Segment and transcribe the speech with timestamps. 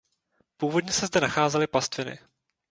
[0.57, 2.19] Původně se zde nacházely pastviny.